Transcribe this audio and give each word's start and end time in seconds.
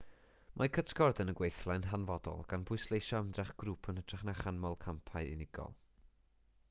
mae 0.59 0.69
cytgord 0.77 1.19
yn 1.23 1.31
y 1.33 1.35
gweithle'n 1.41 1.85
hanfodol 1.91 2.41
gan 2.53 2.65
bwysleisio 2.69 3.21
ymdrech 3.25 3.53
grŵp 3.65 3.91
yn 3.93 4.01
hytrach 4.01 4.25
na 4.31 4.37
chanmol 4.41 4.79
campau 4.87 5.33
unigol 5.37 5.81